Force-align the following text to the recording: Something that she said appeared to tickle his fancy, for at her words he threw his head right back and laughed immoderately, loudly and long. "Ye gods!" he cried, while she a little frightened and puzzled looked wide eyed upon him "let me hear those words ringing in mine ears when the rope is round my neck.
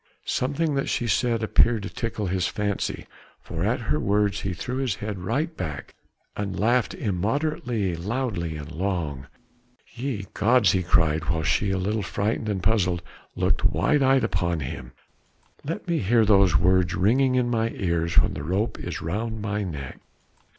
Something 0.25 0.73
that 0.73 0.89
she 0.89 1.05
said 1.05 1.43
appeared 1.43 1.83
to 1.83 1.89
tickle 1.91 2.25
his 2.25 2.47
fancy, 2.47 3.05
for 3.39 3.63
at 3.63 3.81
her 3.81 3.99
words 3.99 4.41
he 4.41 4.51
threw 4.51 4.77
his 4.77 4.95
head 4.95 5.19
right 5.19 5.55
back 5.55 5.93
and 6.35 6.59
laughed 6.59 6.95
immoderately, 6.95 7.95
loudly 7.95 8.55
and 8.55 8.71
long. 8.71 9.27
"Ye 9.93 10.25
gods!" 10.33 10.71
he 10.71 10.81
cried, 10.81 11.25
while 11.29 11.43
she 11.43 11.69
a 11.69 11.77
little 11.77 12.01
frightened 12.01 12.49
and 12.49 12.63
puzzled 12.63 13.03
looked 13.35 13.63
wide 13.63 14.01
eyed 14.01 14.23
upon 14.23 14.61
him 14.61 14.91
"let 15.63 15.87
me 15.87 15.99
hear 15.99 16.25
those 16.25 16.57
words 16.57 16.95
ringing 16.95 17.35
in 17.35 17.51
mine 17.51 17.75
ears 17.77 18.17
when 18.17 18.33
the 18.33 18.41
rope 18.41 18.79
is 18.79 19.03
round 19.03 19.39
my 19.39 19.61
neck. 19.61 19.99